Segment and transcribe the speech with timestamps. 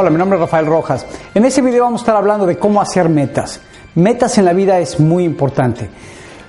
[0.00, 1.04] Hola, mi nombre es Rafael Rojas.
[1.34, 3.60] En este video vamos a estar hablando de cómo hacer metas.
[3.96, 5.90] Metas en la vida es muy importante.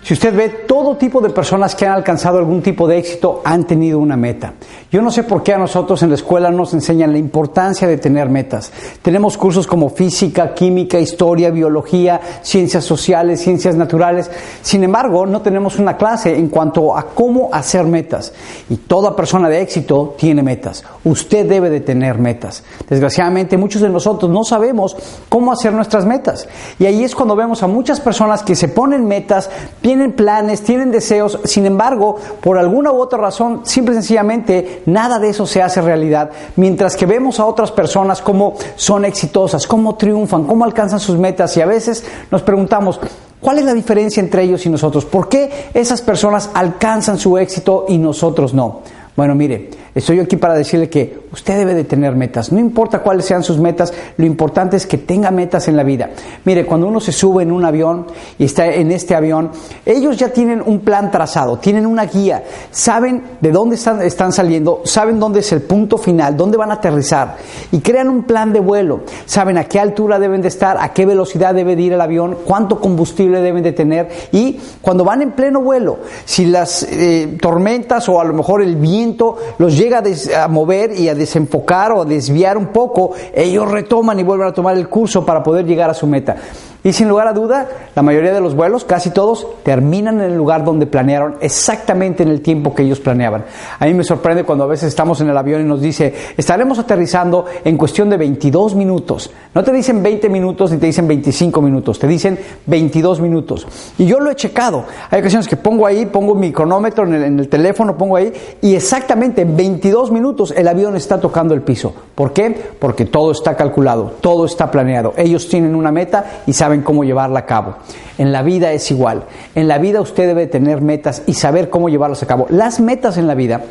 [0.09, 3.65] Si usted ve, todo tipo de personas que han alcanzado algún tipo de éxito han
[3.65, 4.55] tenido una meta.
[4.91, 7.97] Yo no sé por qué a nosotros en la escuela nos enseñan la importancia de
[7.97, 8.71] tener metas.
[9.03, 14.31] Tenemos cursos como física, química, historia, biología, ciencias sociales, ciencias naturales.
[14.63, 18.33] Sin embargo, no tenemos una clase en cuanto a cómo hacer metas.
[18.67, 20.83] Y toda persona de éxito tiene metas.
[21.03, 22.63] Usted debe de tener metas.
[22.89, 24.97] Desgraciadamente, muchos de nosotros no sabemos
[25.29, 26.47] cómo hacer nuestras metas.
[26.79, 29.51] Y ahí es cuando vemos a muchas personas que se ponen metas,
[29.99, 35.19] tienen planes, tienen deseos, sin embargo, por alguna u otra razón, simple y sencillamente, nada
[35.19, 39.95] de eso se hace realidad, mientras que vemos a otras personas cómo son exitosas, cómo
[39.95, 43.01] triunfan, cómo alcanzan sus metas y a veces nos preguntamos,
[43.41, 45.05] ¿Cuál es la diferencia entre ellos y nosotros?
[45.05, 48.81] ¿Por qué esas personas alcanzan su éxito y nosotros no?
[49.19, 52.53] Bueno, mire, estoy aquí para decirle que usted debe de tener metas.
[52.53, 56.11] No importa cuáles sean sus metas, lo importante es que tenga metas en la vida.
[56.45, 59.51] Mire, cuando uno se sube en un avión y está en este avión,
[59.85, 65.19] ellos ya tienen un plan trazado, tienen una guía, saben de dónde están, saliendo, saben
[65.19, 67.35] dónde es el punto final, dónde van a aterrizar
[67.73, 69.01] y crean un plan de vuelo.
[69.25, 72.37] Saben a qué altura deben de estar, a qué velocidad debe de ir el avión,
[72.45, 78.07] cuánto combustible deben de tener y cuando van en pleno vuelo, si las eh, tormentas
[78.07, 79.08] o a lo mejor el viento
[79.57, 80.03] los llega
[80.37, 84.53] a, mover y a desenfocar o a desviar un poco, ellos retoman y vuelven a
[84.53, 86.35] tomar el curso para poder llegar a su meta.
[86.81, 90.37] Y sin lugar a duda, la mayoría de los vuelos, casi todos, terminan en el
[90.37, 93.43] lugar donde planearon, exactamente en el tiempo que ellos planeaban.
[93.79, 96.79] A mí me sorprende cuando a veces estamos en el avión y nos dice, estaremos
[96.79, 99.29] aterrizando en cuestión de 22 minutos.
[99.53, 103.67] No te dicen 20 minutos ni te dicen 25 minutos, te dicen 22 minutos.
[103.97, 104.85] Y yo lo he checado.
[105.09, 108.31] Hay ocasiones que pongo ahí, pongo mi cronómetro en el, en el teléfono, pongo ahí,
[108.61, 111.93] y exactamente en 22 minutos el avión está tocando el piso.
[112.15, 112.55] ¿Por qué?
[112.79, 115.13] Porque todo está calculado, todo está planeado.
[115.17, 117.77] Ellos tienen una meta y saben saben cómo llevarla a cabo.
[118.19, 119.23] En la vida es igual.
[119.55, 122.45] En la vida usted debe tener metas y saber cómo llevarlas a cabo.
[122.49, 123.61] Las metas en la vida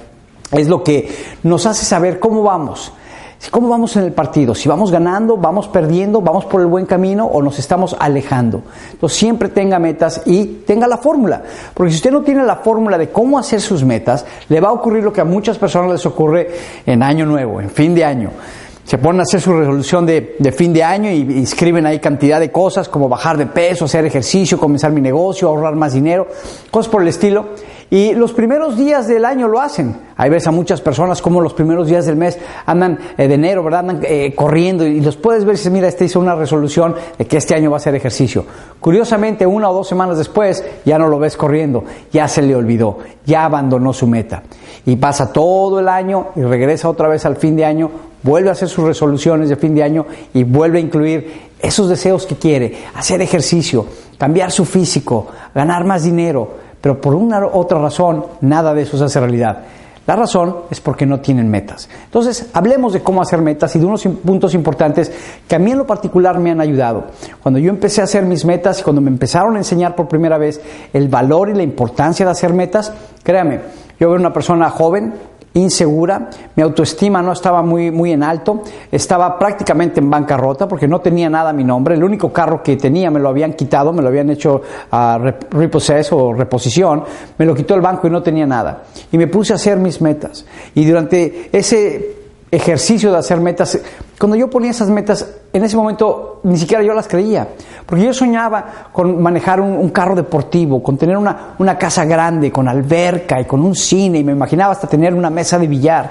[0.50, 1.08] es lo que
[1.44, 2.92] nos hace saber cómo vamos.
[3.52, 4.52] ¿Cómo vamos en el partido?
[4.52, 8.62] Si vamos ganando, vamos perdiendo, vamos por el buen camino o nos estamos alejando.
[8.90, 11.40] Entonces siempre tenga metas y tenga la fórmula.
[11.72, 14.72] Porque si usted no tiene la fórmula de cómo hacer sus metas, le va a
[14.72, 16.50] ocurrir lo que a muchas personas les ocurre
[16.84, 18.32] en año nuevo, en fin de año
[18.88, 22.50] se ponen a hacer su resolución de, fin de año y, escriben ahí cantidad de
[22.50, 26.26] cosas como bajar de peso, hacer ejercicio, comenzar mi negocio, ahorrar más dinero,
[26.70, 27.48] cosas por el estilo.
[27.90, 29.96] Y los primeros días del año lo hacen.
[30.16, 33.62] Ahí ves a muchas personas como los primeros días del mes andan eh, de enero,
[33.62, 33.80] ¿verdad?
[33.80, 37.26] Andan eh, corriendo y los puedes ver y dices, mira, este hizo una resolución de
[37.26, 38.44] que este año va a hacer ejercicio.
[38.78, 42.98] Curiosamente, una o dos semanas después ya no lo ves corriendo, ya se le olvidó,
[43.24, 44.42] ya abandonó su meta.
[44.84, 47.90] Y pasa todo el año y regresa otra vez al fin de año
[48.22, 52.26] vuelve a hacer sus resoluciones de fin de año y vuelve a incluir esos deseos
[52.26, 53.86] que quiere, hacer ejercicio,
[54.18, 59.04] cambiar su físico, ganar más dinero, pero por una otra razón nada de eso se
[59.04, 59.58] hace realidad.
[60.08, 61.86] La razón es porque no tienen metas.
[62.06, 65.12] Entonces, hablemos de cómo hacer metas y de unos puntos importantes
[65.46, 67.08] que a mí en lo particular me han ayudado.
[67.42, 70.38] Cuando yo empecé a hacer mis metas y cuando me empezaron a enseñar por primera
[70.38, 70.62] vez
[70.94, 72.90] el valor y la importancia de hacer metas,
[73.22, 73.60] créame,
[74.00, 75.12] yo veo una persona joven,
[75.58, 81.00] insegura, mi autoestima no estaba muy, muy en alto, estaba prácticamente en bancarrota porque no
[81.00, 84.02] tenía nada a mi nombre, el único carro que tenía me lo habían quitado, me
[84.02, 85.18] lo habían hecho a
[85.50, 87.04] repossess o reposición,
[87.36, 88.84] me lo quitó el banco y no tenía nada.
[89.12, 90.44] Y me puse a hacer mis metas.
[90.74, 92.17] Y durante ese
[92.50, 93.78] ejercicio de hacer metas,
[94.18, 97.48] cuando yo ponía esas metas, en ese momento ni siquiera yo las creía,
[97.84, 102.68] porque yo soñaba con manejar un, carro deportivo, con tener una, una, casa grande, con
[102.68, 106.10] alberca y con un cine, y me imaginaba hasta tener una mesa de billar.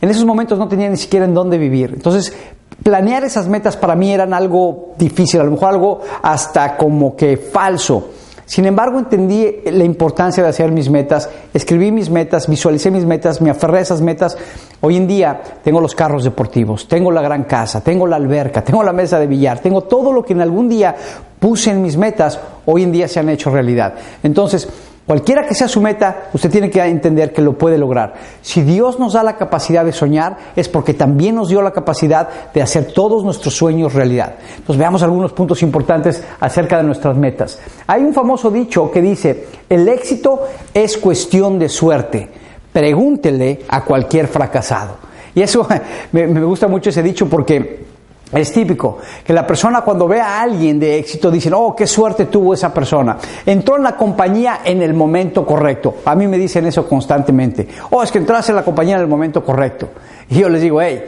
[0.00, 1.92] En esos momentos no tenía ni siquiera en dónde vivir.
[1.94, 2.34] Entonces,
[2.82, 7.36] planear esas metas para mí eran algo difícil, a lo mejor algo hasta como que
[7.36, 8.10] falso.
[8.46, 13.40] Sin embargo, entendí la importancia de hacer mis metas, escribí mis metas, visualicé mis metas,
[13.40, 14.38] me aferré a esas metas.
[14.80, 18.82] Hoy en día tengo los carros deportivos, tengo la gran casa, tengo la alberca, tengo
[18.82, 20.94] la mesa de billar, tengo todo lo que en algún día
[21.38, 23.94] puse en mis metas, hoy en día se han hecho realidad.
[24.22, 24.68] Entonces,
[25.06, 28.14] Cualquiera que sea su meta, usted tiene que entender que lo puede lograr.
[28.42, 32.28] Si Dios nos da la capacidad de soñar, es porque también nos dio la capacidad
[32.52, 34.34] de hacer todos nuestros sueños realidad.
[34.56, 37.60] Entonces veamos algunos puntos importantes acerca de nuestras metas.
[37.86, 40.42] Hay un famoso dicho que dice, el éxito
[40.74, 42.28] es cuestión de suerte.
[42.76, 44.98] Pregúntele a cualquier fracasado.
[45.34, 45.66] Y eso
[46.12, 47.86] me, gusta mucho ese dicho porque
[48.30, 52.26] Es típico que la persona cuando ve a alguien de éxito dicen, oh, qué suerte
[52.26, 53.16] tuvo esa persona.
[53.46, 55.94] Entró en la compañía en el momento correcto.
[56.04, 57.66] A mí me dicen eso constantemente.
[57.88, 59.88] Oh, es que entraste en la compañía en el momento correcto.
[60.28, 61.02] Y yo les digo, hey,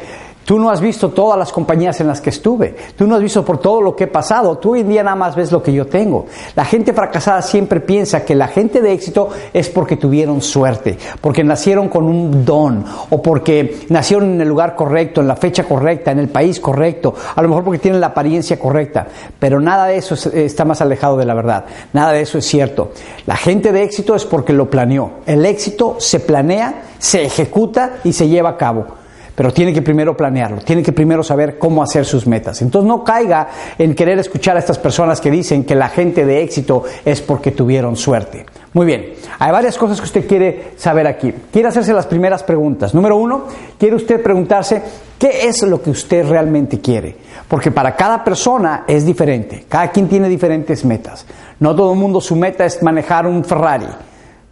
[0.49, 2.75] Tú no has visto todas las compañías en las que estuve.
[2.97, 4.57] Tú no has visto por todo lo que he pasado.
[4.57, 6.25] Tú hoy en día nada más ves lo que yo tengo.
[6.57, 11.45] La gente fracasada siempre piensa que la gente de éxito es porque tuvieron suerte, porque
[11.45, 16.13] nacieron con un don o porque nacieron en el lugar correcto, en la fecha correcta,
[16.13, 19.07] en el país correcto, a lo mejor porque tienen la apariencia correcta.
[19.39, 21.67] Pero nada de eso está más alejado de la verdad.
[21.93, 22.93] Nada de eso es cierto.
[23.27, 25.11] La gente de éxito es porque lo planeó.
[25.27, 28.98] El éxito se planea, se ejecuta y se lleva a cabo
[29.39, 32.61] pero tiene que primero planearlo, tiene que primero saber cómo hacer sus metas.
[32.61, 33.47] Entonces no caiga
[33.79, 37.53] en querer escuchar a estas personas que dicen que la gente de éxito es porque
[37.53, 38.47] tuvieron suerte.
[38.73, 41.33] Muy bien, hay varias cosas que usted quiere saber aquí.
[41.53, 42.93] Quiere hacerse las primeras preguntas.
[42.95, 43.45] Número uno,
[43.79, 44.83] quiere usted preguntarse
[45.17, 47.15] qué es lo que usted realmente quiere.
[47.47, 51.25] Porque para cada persona es diferente, cada quien tiene diferentes metas.
[51.61, 53.87] No todo el mundo su meta es manejar un Ferrari.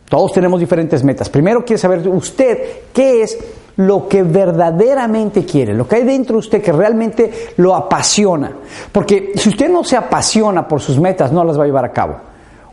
[0.09, 1.29] Todos tenemos diferentes metas.
[1.29, 2.59] Primero quiere saber usted
[2.93, 3.37] qué es
[3.77, 8.53] lo que verdaderamente quiere, lo que hay dentro de usted que realmente lo apasiona.
[8.91, 11.93] Porque si usted no se apasiona por sus metas, no las va a llevar a
[11.93, 12.17] cabo.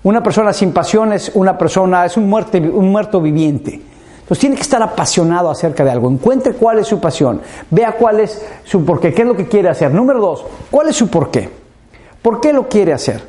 [0.04, 3.82] Una persona sin pasión es una persona, es un, muerte, un muerto viviente.
[4.22, 6.10] Entonces tiene que estar apasionado acerca de algo.
[6.10, 7.42] Encuentre cuál es su pasión.
[7.70, 9.14] Vea cuál es su porqué.
[9.14, 9.94] ¿Qué es lo que quiere hacer?
[9.94, 11.50] Número dos, ¿cuál es su porqué?
[12.22, 13.22] ¿Por qué lo quiere hacer?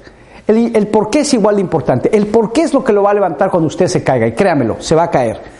[0.47, 2.17] El, el porqué es igual de importante.
[2.17, 4.29] El porqué es lo que lo va a levantar cuando usted se caiga.
[4.29, 5.54] Y créamelo, se va a caer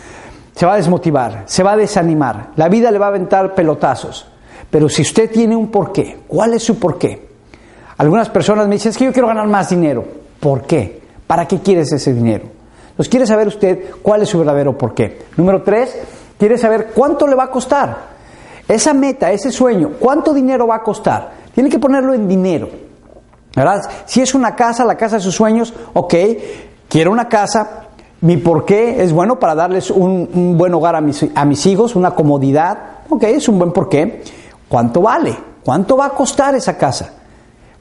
[0.54, 4.26] se va a desmotivar, se va a desanimar, la vida le va a aventar pelotazos.
[4.70, 7.28] Pero si usted tiene un porqué, ¿cuál es su porqué?
[7.96, 10.04] Algunas personas me dicen, es que yo quiero ganar más dinero.
[10.40, 11.00] ¿Por qué?
[11.26, 12.44] ¿Para qué quieres ese dinero?
[12.90, 15.26] Entonces, quiere saber usted cuál es su verdadero porqué.
[15.36, 15.96] Número tres,
[16.38, 18.14] quiere saber cuánto le va a costar.
[18.68, 21.32] Esa meta, ese sueño, ¿cuánto dinero va a costar?
[21.54, 22.68] Tiene que ponerlo en dinero.
[23.54, 23.82] ¿Verdad?
[24.06, 26.14] Si es una casa, la casa de sus sueños, ok,
[26.88, 27.83] quiero una casa,
[28.24, 32.12] mi porqué es bueno para darles un, buen hogar a mis, a mis, hijos, una
[32.12, 32.78] comodidad.
[33.10, 34.22] Ok, es un buen porqué.
[34.66, 35.36] ¿Cuánto vale?
[35.62, 37.12] ¿Cuánto va a costar esa casa?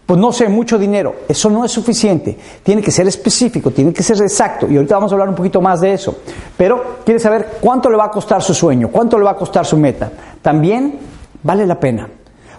[0.06, 1.16] Pues no sé, mucho dinero.
[1.30, 2.38] Eso no es suficiente.
[2.62, 4.68] Tiene que ser específico, tiene que ser exacto.
[4.70, 6.18] Y ahorita vamos a hablar un poquito más de eso.
[6.58, 9.66] Pero quiere saber cuánto le va a costar su sueño, cuánto le va a costar
[9.66, 10.12] su meta.
[10.42, 11.00] También
[11.42, 12.10] vale la pena.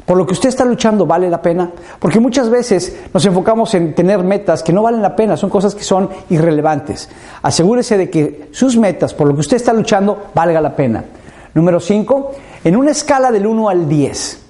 [0.05, 1.71] Por lo que usted está luchando, ¿vale la pena?
[1.99, 5.75] Porque muchas veces nos enfocamos en tener metas que no valen la pena, son cosas
[5.75, 7.09] que son irrelevantes.
[7.41, 11.05] Asegúrese de que sus metas, por lo que usted está luchando, valga la pena.
[11.55, 12.33] Número 5,
[12.65, 14.43] en una escala del 1 al 10,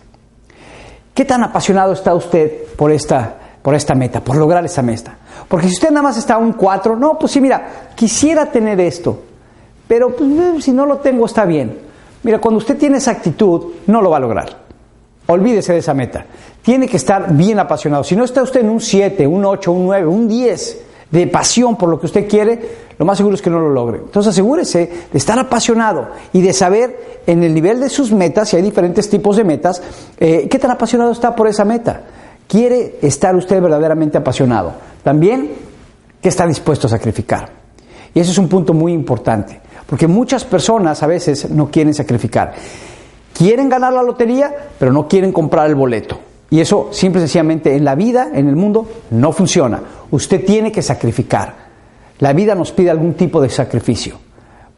[1.14, 5.16] ¿qué tan apasionado está usted por esta, por esta meta, por lograr esa meta?
[5.46, 8.80] Porque si usted nada más está a un 4, no, pues sí, mira, quisiera tener
[8.80, 9.22] esto,
[9.86, 11.78] pero pues, si no lo tengo está bien.
[12.24, 14.63] Mira, cuando usted tiene esa actitud, no lo va a lograr.
[15.26, 16.26] Olvídese de esa meta.
[16.62, 18.04] Tiene que estar bien apasionado.
[18.04, 20.78] Si no está usted en un 7, un 8, un 9, un 10
[21.10, 22.60] de pasión por lo que usted quiere,
[22.98, 23.98] lo más seguro es que no lo logre.
[23.98, 28.56] Entonces asegúrese de estar apasionado y de saber en el nivel de sus metas, si
[28.56, 29.82] hay diferentes tipos de metas,
[30.18, 32.02] eh, qué tan apasionado está por esa meta.
[32.46, 34.74] ¿Quiere estar usted verdaderamente apasionado?
[35.02, 35.52] También,
[36.20, 37.50] ¿qué está dispuesto a sacrificar?
[38.12, 42.54] Y ese es un punto muy importante, porque muchas personas a veces no quieren sacrificar.
[43.34, 46.18] Quieren ganar la lotería, pero no quieren comprar el boleto.
[46.50, 49.80] Y eso simple y sencillamente en la vida, en el mundo, no funciona.
[50.10, 51.52] Usted tiene que sacrificar.
[52.20, 54.16] La vida nos pide algún tipo de sacrificio.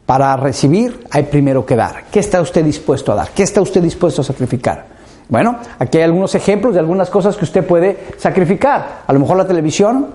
[0.07, 2.05] Para recibir hay primero que dar.
[2.11, 3.29] ¿Qué está usted dispuesto a dar?
[3.29, 4.85] ¿Qué está usted dispuesto a sacrificar?
[5.29, 9.03] Bueno, aquí hay algunos ejemplos de algunas cosas que usted puede sacrificar.
[9.05, 10.07] A lo mejor la televisión.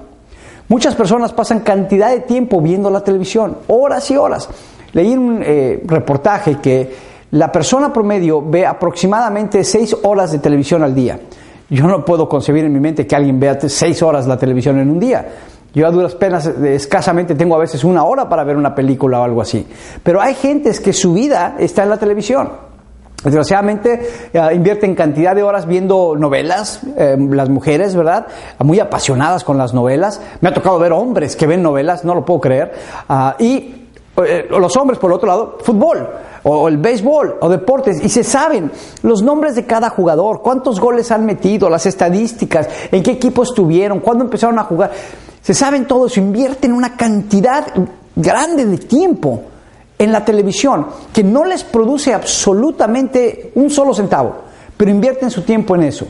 [0.68, 4.48] Muchas personas pasan cantidad de tiempo viendo la televisión, horas y horas.
[4.94, 10.94] Leí un eh, reportaje que la persona promedio ve aproximadamente seis horas de televisión al
[10.94, 11.18] día.
[11.70, 14.90] Yo no puedo concebir en mi mente que alguien vea seis horas la televisión en
[14.90, 15.26] un día.
[15.72, 19.24] Yo a duras penas, escasamente tengo a veces una hora para ver una película o
[19.24, 19.66] algo así.
[20.02, 22.50] Pero hay gentes que su vida está en la televisión.
[23.24, 28.26] Desgraciadamente eh, invierten cantidad de horas viendo novelas, eh, las mujeres, ¿verdad?
[28.58, 30.20] Muy apasionadas con las novelas.
[30.42, 32.72] Me ha tocado ver hombres que ven novelas, no lo puedo creer.
[33.08, 33.81] Ah, y eh,
[34.16, 36.06] los hombres, por otro lado, fútbol
[36.44, 38.70] o el béisbol o deportes y se saben
[39.02, 44.00] los nombres de cada jugador, cuántos goles han metido, las estadísticas, en qué equipo estuvieron,
[44.00, 44.92] cuándo empezaron a jugar.
[45.40, 47.66] Se saben todo eso, invierten una cantidad
[48.14, 49.42] grande de tiempo
[49.98, 54.34] en la televisión que no les produce absolutamente un solo centavo,
[54.76, 56.06] pero invierten su tiempo en eso.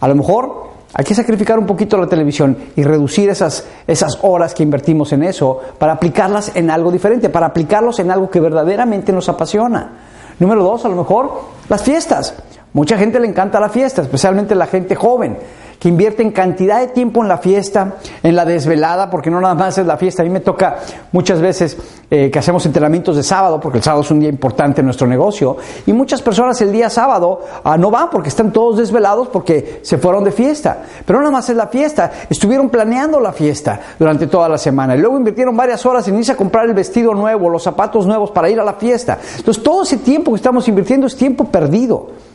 [0.00, 4.54] A lo mejor hay que sacrificar un poquito la televisión y reducir esas, esas horas
[4.54, 9.12] que invertimos en eso para aplicarlas en algo diferente, para aplicarlos en algo que verdaderamente
[9.12, 9.92] nos apasiona.
[10.40, 12.34] Número dos, a lo mejor las fiestas.
[12.72, 15.36] Mucha gente le encanta la fiesta, especialmente la gente joven
[15.80, 19.54] que invierte en cantidad de tiempo en la fiesta, en la desvelada, porque no nada
[19.54, 20.22] más es la fiesta.
[20.22, 20.76] A mí me toca
[21.10, 21.76] muchas veces
[22.10, 25.06] eh, que hacemos entrenamientos de sábado, porque el sábado es un día importante en nuestro
[25.06, 25.56] negocio,
[25.86, 29.96] y muchas personas el día sábado ah, no van porque están todos desvelados porque se
[29.96, 30.82] fueron de fiesta.
[31.06, 34.94] Pero no nada más es la fiesta, estuvieron planeando la fiesta durante toda la semana,
[34.94, 38.30] y luego invirtieron varias horas en irse a comprar el vestido nuevo, los zapatos nuevos
[38.32, 39.18] para ir a la fiesta.
[39.38, 42.29] Entonces todo ese tiempo que estamos invirtiendo es tiempo perdido.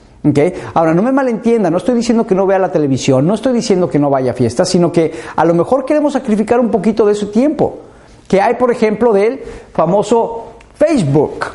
[0.73, 3.89] Ahora, no me malentienda, no estoy diciendo que no vea la televisión, no estoy diciendo
[3.89, 7.15] que no vaya a fiestas, sino que a lo mejor queremos sacrificar un poquito de
[7.15, 7.79] su tiempo.
[8.27, 9.39] Que hay, por ejemplo, del
[9.71, 11.45] famoso Facebook.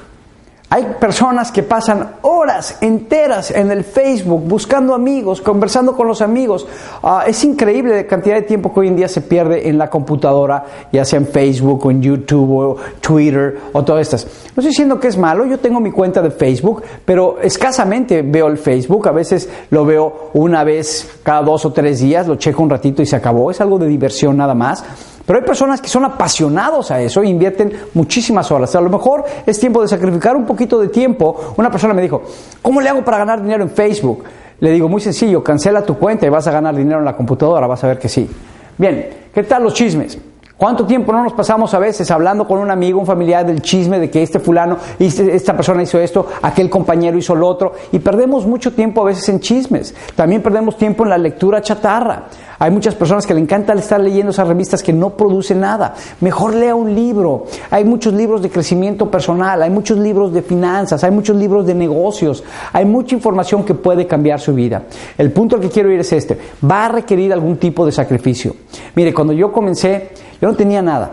[0.73, 6.65] Hay personas que pasan horas enteras en el Facebook buscando amigos, conversando con los amigos.
[7.03, 9.91] Ah, es increíble la cantidad de tiempo que hoy en día se pierde en la
[9.91, 14.25] computadora, ya sea en Facebook o en YouTube o Twitter o todas estas.
[14.25, 18.47] No estoy diciendo que es malo, yo tengo mi cuenta de Facebook, pero escasamente veo
[18.47, 19.09] el Facebook.
[19.09, 23.03] A veces lo veo una vez cada dos o tres días, lo checo un ratito
[23.03, 23.51] y se acabó.
[23.51, 24.85] Es algo de diversión nada más.
[25.31, 28.75] Pero hay personas que son apasionados a eso e invierten muchísimas horas.
[28.75, 31.55] A lo mejor es tiempo de sacrificar un poquito de tiempo.
[31.57, 32.23] Una persona me dijo,
[32.61, 34.25] ¿cómo le hago para ganar dinero en Facebook?
[34.59, 37.69] Le digo, muy sencillo, cancela tu cuenta y vas a ganar dinero en la computadora,
[37.69, 38.29] vas a ver que sí.
[38.77, 40.19] Bien, ¿qué tal los chismes?
[40.61, 43.99] ¿Cuánto tiempo no nos pasamos a veces hablando con un amigo, un familiar del chisme
[43.99, 47.73] de que este fulano, esta persona hizo esto, aquel compañero hizo lo otro?
[47.93, 49.95] Y perdemos mucho tiempo a veces en chismes.
[50.15, 52.27] También perdemos tiempo en la lectura chatarra.
[52.59, 55.95] Hay muchas personas que le encanta estar leyendo esas revistas que no producen nada.
[56.21, 57.47] Mejor lea un libro.
[57.71, 61.75] Hay muchos libros de crecimiento personal, hay muchos libros de finanzas, hay muchos libros de
[61.75, 64.83] negocios, hay mucha información que puede cambiar su vida.
[65.17, 66.39] El punto al que quiero ir es este.
[66.71, 68.55] Va a requerir algún tipo de sacrificio.
[68.95, 71.13] Mire, cuando yo comencé, yo no tenía nada.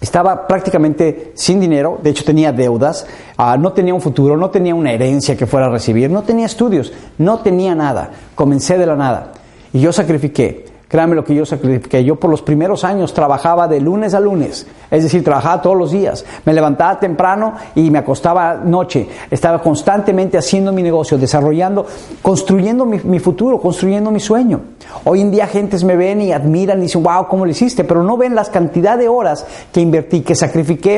[0.00, 3.06] Estaba prácticamente sin dinero, de hecho tenía deudas,
[3.38, 6.46] ah, no tenía un futuro, no tenía una herencia que fuera a recibir, no tenía
[6.46, 8.10] estudios, no tenía nada.
[8.34, 9.32] Comencé de la nada.
[9.72, 10.66] Y yo sacrifiqué.
[10.96, 12.02] Créanme lo que yo sacrifiqué.
[12.02, 15.90] Yo por los primeros años trabajaba de lunes a lunes, es decir, trabajaba todos los
[15.90, 16.24] días.
[16.46, 19.06] Me levantaba temprano y me acostaba noche.
[19.30, 21.84] Estaba constantemente haciendo mi negocio, desarrollando,
[22.22, 24.60] construyendo mi, futuro, construyendo mi sueño.
[25.04, 27.84] Hoy en día gentes me ven y admiran y dicen, wow, ¿cómo lo hiciste?
[27.84, 30.94] Pero no ven las cantidad de horas que invertí, que sacrifiqué